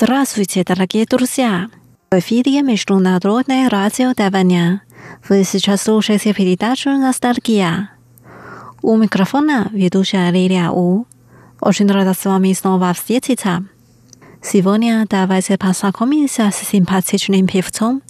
[0.00, 1.66] Здравствуйте, дорогие друзья!
[2.12, 4.82] В эфире Международное радио Тайваня.
[5.28, 7.90] Вы сейчас слушаете передачу «Ностальгия».
[8.80, 11.04] У микрофона ведущая Лилия У.
[11.60, 13.64] Очень рада с вами снова встретиться.
[14.40, 18.00] Сегодня давайте познакомимся с симпатичным певцом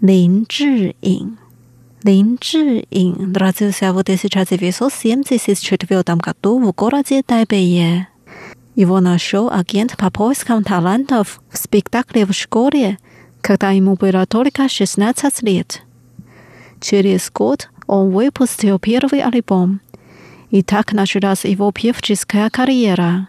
[0.00, 1.36] Лин Чжиин.
[2.02, 8.08] Лин Чжиин родился в 1974 году в городе Тайбэе.
[8.76, 12.98] Его нашел агент по поискам талантов в спектакле в школе,
[13.40, 15.82] когда ему было только 16 лет.
[16.78, 19.80] Через год он выпустил первый альбом,
[20.50, 23.28] и так началась его певческая карьера.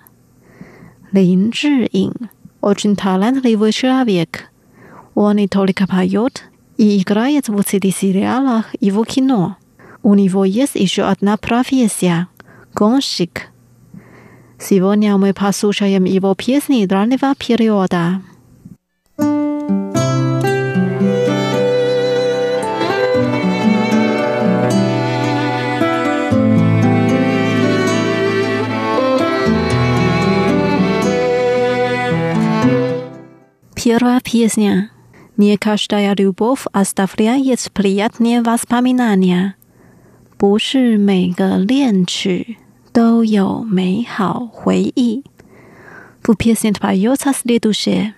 [1.13, 2.29] Лин Чжиин–
[2.61, 4.49] очень талантливый человек.
[5.15, 6.43] Он не только поет
[6.75, 9.55] и играет в телесериалах и в кино.
[10.03, 12.27] У него есть еще одна профессия–
[12.73, 13.43] гонщик–
[14.58, 18.22] Сегодня мы послушаем его песни раннего периода.
[33.74, 34.90] Первая песня.
[35.36, 39.56] Не каждая любовь оставляет приятные воспоминания.
[40.42, 42.58] 不是每个恋曲
[42.96, 45.24] 都有美好回忆.
[46.22, 48.14] В песне поется следующее.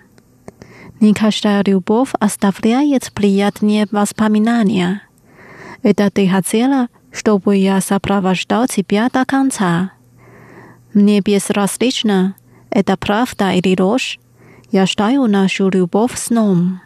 [0.99, 5.01] Не каждая любовь оставляет приятные воспоминания.
[5.81, 9.91] Это ты хотела, чтобы я сопровождал тебя до конца.
[10.93, 12.35] Мне безразлично,
[12.69, 14.19] это правда или ложь.
[14.71, 16.81] Я считаю нашу любовь сном.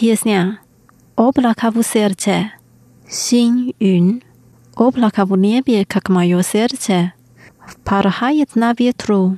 [0.00, 0.60] Песня
[1.14, 2.46] Облака в serce.
[3.06, 4.22] Синь юн.
[4.74, 7.12] Облако в небе, как мое сердце,
[7.84, 9.36] порхает на ветру.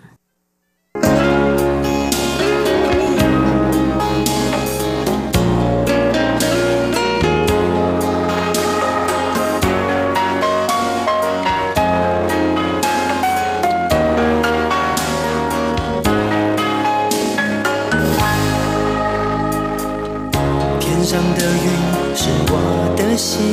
[21.12, 21.68] 上的云
[22.16, 23.52] 是我的心，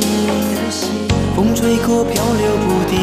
[1.36, 2.96] 风吹过漂流不定。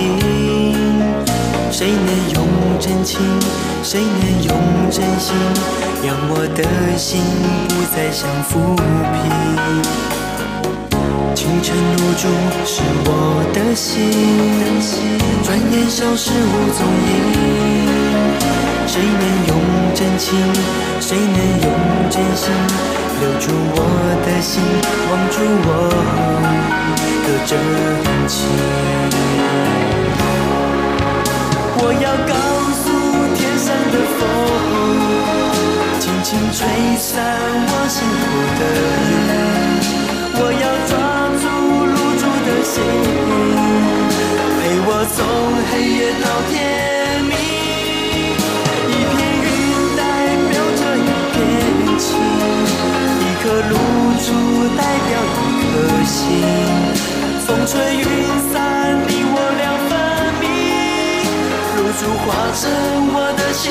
[1.70, 2.42] 谁能用
[2.80, 3.20] 真情，
[3.84, 4.58] 谁能用
[4.90, 5.38] 真心，
[6.04, 6.64] 让我的
[6.98, 7.22] 心
[7.70, 8.58] 不再想浮
[9.14, 9.30] 萍？
[11.36, 12.26] 清晨露珠
[12.66, 14.10] 是我的心，
[15.44, 17.14] 转眼消失无踪影。
[18.88, 19.54] 谁能用
[19.94, 20.34] 真情，
[21.00, 21.70] 谁能用
[22.10, 22.50] 真心？
[23.20, 23.80] 留住我
[24.26, 24.62] 的心，
[25.10, 25.36] 望住
[25.66, 25.70] 我
[27.26, 27.52] 的真
[28.28, 28.36] 情。
[31.80, 32.34] 我要告
[32.78, 32.86] 诉
[33.34, 34.20] 天上的风，
[36.00, 36.58] 轻轻吹
[36.98, 37.06] 散
[37.70, 38.26] 我心头
[38.60, 38.62] 的
[39.08, 39.12] 云。
[40.40, 40.94] 我要抓
[41.42, 41.44] 住
[41.94, 42.76] 露珠的心，
[44.60, 45.18] 陪我从
[45.72, 46.26] 黑夜到
[57.46, 58.04] 风吹云
[58.52, 58.56] 散，
[59.08, 59.92] 你我两分
[60.42, 60.46] 明。
[61.76, 62.62] 露珠化成
[63.14, 63.66] 我的心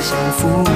[0.00, 0.72] 不再想浮萍？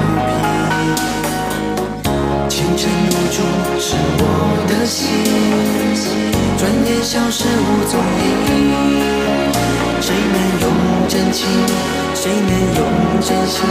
[2.47, 3.41] 清晨露珠
[3.79, 4.21] 是我
[4.69, 5.01] 的心，
[6.59, 8.23] 转眼消失无踪影。
[9.99, 10.63] 谁能用
[11.07, 11.47] 真情，
[12.13, 12.79] 谁能用
[13.19, 13.65] 真心？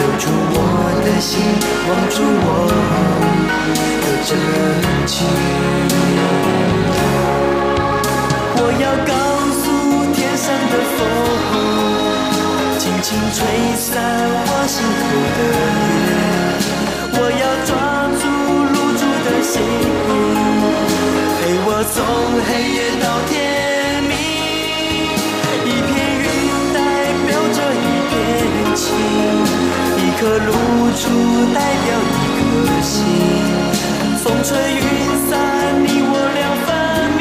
[0.00, 0.58] 留住我
[1.04, 1.38] 的心，
[1.86, 4.28] 望住我的真
[5.06, 5.14] 情。
[8.56, 8.84] 我要
[13.10, 13.42] 轻吹
[13.74, 13.90] 散
[14.46, 15.02] 我心头
[15.34, 16.14] 的云。
[17.18, 17.74] 我要抓
[18.14, 18.22] 住
[18.70, 19.52] 露珠的幸
[20.06, 20.08] 福，
[21.34, 21.98] 陪我从
[22.46, 23.34] 黑夜到天
[24.06, 24.14] 明。
[25.66, 25.90] 一片
[26.22, 26.24] 云
[26.72, 26.78] 代
[27.26, 28.14] 表着一片
[28.78, 28.86] 情。
[29.98, 30.48] 一颗露
[30.94, 31.02] 珠
[31.52, 32.40] 代表一颗
[32.80, 32.94] 心，
[34.22, 34.86] 风吹云
[35.28, 35.34] 散，
[35.82, 36.70] 你我两分
[37.18, 37.20] 明。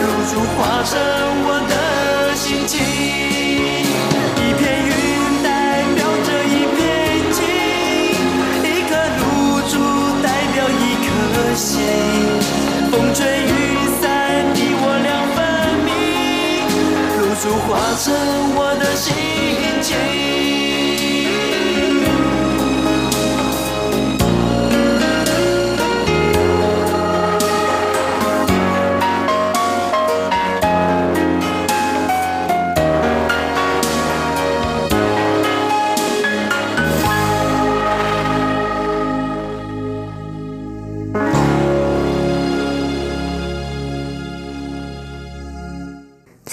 [0.00, 0.96] 露珠化成
[1.44, 1.53] 我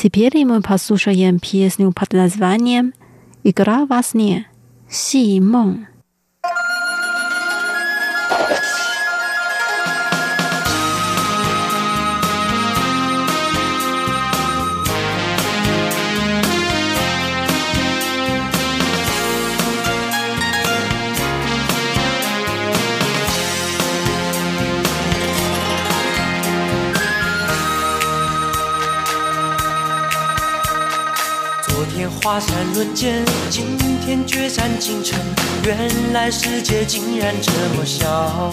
[0.01, 2.95] Теперь мы послушаем песню под названием
[3.43, 4.47] «Игра во сне»–
[4.89, 5.85] «Си Мон».
[32.23, 33.75] 华山论剑，今
[34.05, 35.19] 天决战京城。
[35.65, 38.51] 原来世界竟然这么小。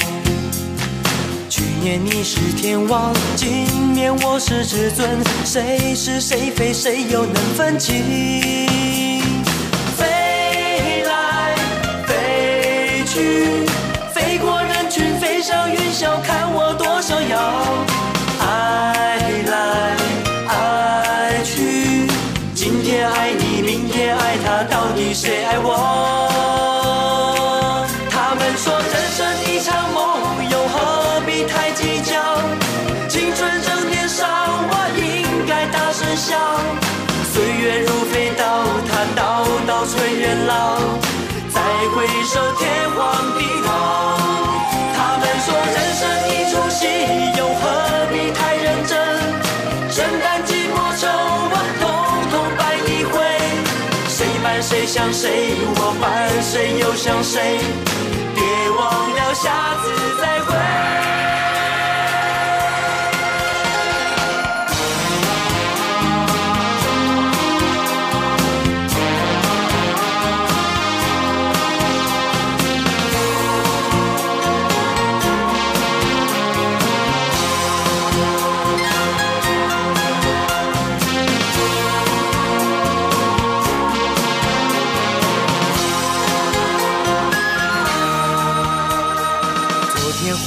[1.51, 5.07] 去年你是天王，今年我是至尊，
[5.45, 8.03] 谁是谁非，谁又能分清？
[9.99, 11.55] 飞来
[12.07, 13.67] 飞去，
[14.15, 16.38] 飞过人群，飞上云霄，看
[25.49, 26.18] 爱我？
[54.69, 57.59] 谁像谁，我伴谁又像谁？
[58.35, 60.18] 别忘了下次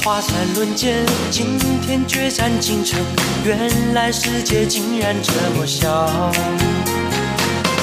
[0.04, 2.98] 华山论剑，今天决战京城，
[3.44, 6.32] 原来世界竟然这么小。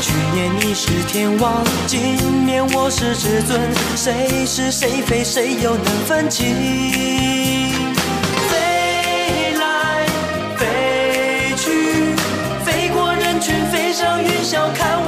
[0.02, 3.62] 去年你是天王，今年我是至尊，
[3.96, 6.54] 谁是谁非，谁又能分清？
[8.50, 10.06] 飞来
[10.58, 12.16] 飞去，
[12.66, 14.99] 飞过人群，飞上云霄，看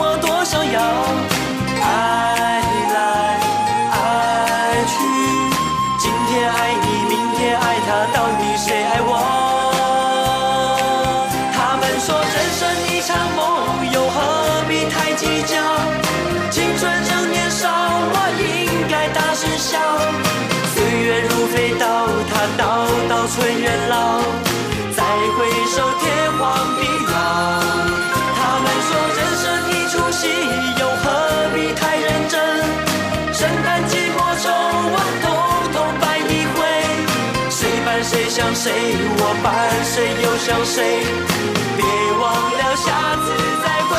[12.22, 15.56] 人生一场梦又何必太计较？
[16.52, 19.80] 青春正年少我应该大声笑。
[20.74, 24.51] 岁月如飞刀它刀刀催人老。
[38.42, 41.06] 像谁，我伴谁又像谁？
[41.78, 41.86] 别
[42.20, 42.26] 忘
[42.58, 43.26] 了下次
[43.62, 43.92] 再会。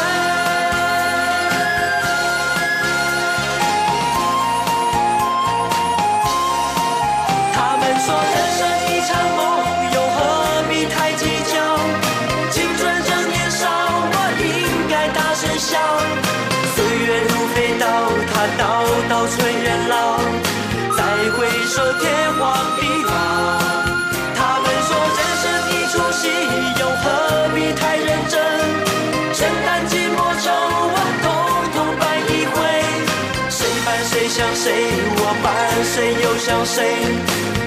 [34.41, 34.73] 伴谁想谁，
[35.17, 35.53] 我伴
[35.83, 36.81] 谁又想谁？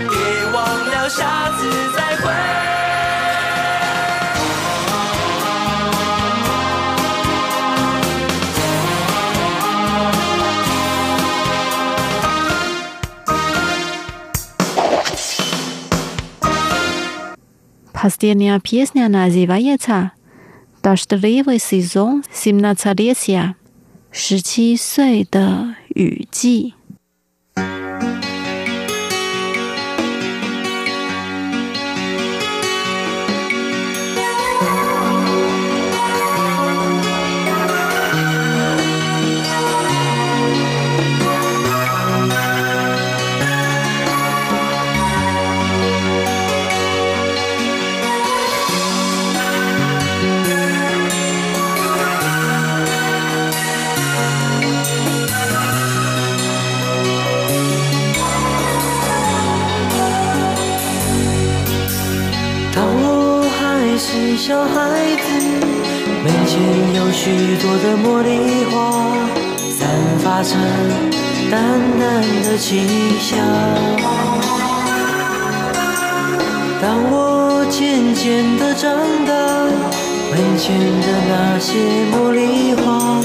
[0.09, 0.19] 别
[0.53, 2.25] 忘了下次再会。
[17.93, 20.11] Последняя песня называется
[20.83, 23.55] «Дождливый сезон семнадцатилетия»
[24.11, 26.74] 十七岁的 雨季。
[64.48, 65.28] 小孩子，
[66.24, 66.62] 门前
[66.94, 68.76] 有许多的茉莉花，
[69.72, 70.54] 散发着
[71.50, 72.86] 淡淡的清
[73.20, 73.40] 香。
[76.80, 78.94] 当我渐渐的长
[79.26, 79.34] 大，
[80.30, 81.74] 门前的那些
[82.14, 83.20] 茉莉花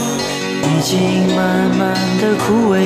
[0.64, 2.80] 已经慢慢的枯萎，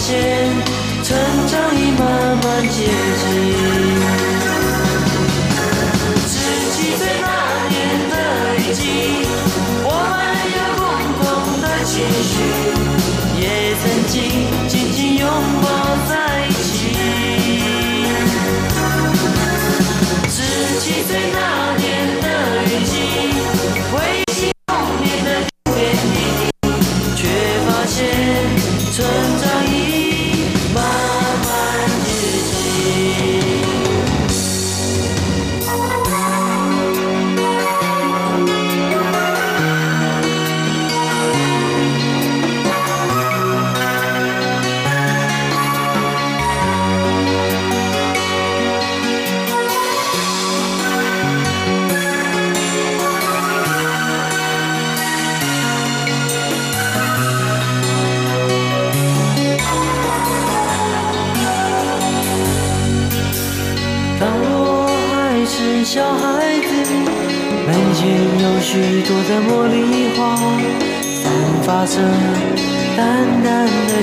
[0.00, 0.48] 现
[1.02, 1.14] 成
[1.46, 3.89] 长已慢慢接近。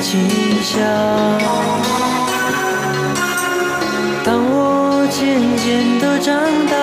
[0.07, 0.15] 清
[0.63, 0.73] 香。
[4.23, 5.19] 当我渐
[5.57, 6.31] 渐的长
[6.71, 6.73] 大，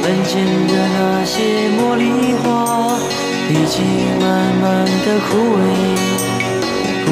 [0.00, 0.32] 门前
[0.66, 2.02] 的那些茉莉
[2.40, 2.44] 花
[3.50, 3.76] 已经
[4.18, 4.24] 慢
[4.62, 4.64] 慢
[5.04, 5.60] 的枯萎，
[7.04, 7.08] 不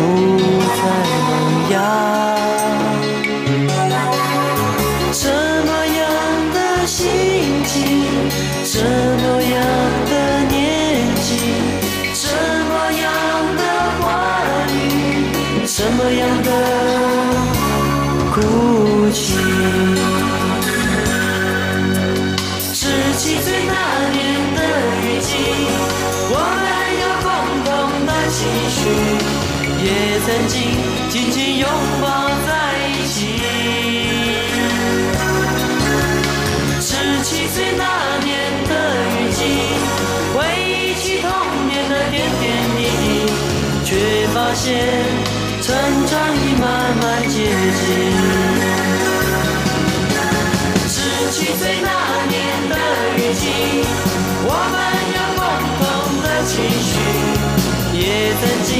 [0.78, 0.80] 再
[1.26, 1.28] 萌
[1.70, 1.74] 芽。
[5.12, 5.28] 什
[5.66, 6.00] 么样
[6.54, 6.98] 的心
[7.66, 7.76] 情
[31.60, 31.68] 拥
[32.00, 32.06] 抱
[32.46, 32.50] 在
[32.88, 33.14] 一起。
[36.80, 36.88] 十
[37.22, 37.84] 七岁那
[38.24, 38.28] 年
[38.68, 38.72] 的
[39.20, 39.38] 雨季，
[40.34, 41.28] 回忆起童
[41.68, 42.42] 年的点点
[42.76, 43.04] 滴滴，
[43.84, 43.90] 却。
[44.32, 44.68] 发现
[45.60, 45.74] 成
[46.06, 46.64] 长已慢
[47.02, 47.34] 慢接
[47.80, 47.82] 近。
[50.88, 50.96] 十
[51.32, 51.90] 七岁那
[52.28, 52.74] 年的
[53.16, 53.42] 雨季，
[54.46, 54.76] 我们
[55.16, 55.42] 有共
[55.80, 55.82] 同
[56.22, 56.52] 的情
[56.86, 56.92] 绪，
[57.98, 58.00] 也
[58.40, 58.70] 曾经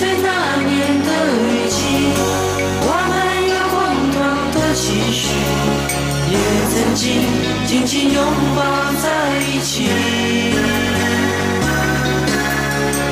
[0.00, 0.72] 岁那年
[1.04, 1.76] 的雨季，
[2.88, 3.12] 我们
[3.52, 3.76] 有共
[4.16, 4.18] 同
[4.54, 4.82] 的期
[5.12, 5.22] 许，
[6.32, 6.34] 也
[6.70, 7.04] 曾经
[7.66, 8.18] 紧紧拥
[8.56, 8.58] 抱
[8.96, 9.04] 在
[9.44, 9.68] 一起。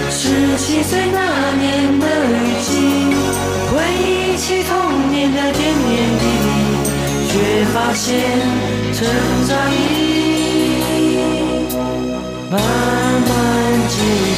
[0.09, 1.19] 十七岁那
[1.61, 2.73] 年的雨季，
[3.69, 3.71] 回
[4.01, 4.73] 忆起童
[5.11, 6.49] 年的点点滴滴，
[7.29, 7.35] 却
[7.75, 8.09] 发现。
[8.95, 9.07] 成
[9.47, 9.77] 长已
[12.51, 13.31] 慢慢
[13.91, 13.95] 接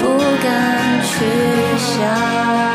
[0.00, 1.24] 不敢去
[1.76, 2.69] 想。